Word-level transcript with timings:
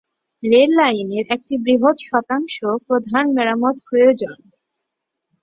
Rail 0.43 0.71
লাইনের 0.75 1.25
একটি 1.29 1.53
বৃহৎ 1.65 1.97
শতাংশ 2.07 2.55
প্রধান 2.87 3.25
মেরামত 3.35 3.75
প্রয়োজন। 3.87 4.35